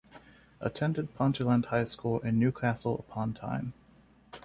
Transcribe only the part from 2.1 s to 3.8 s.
in Newcastle-upon-Tyne.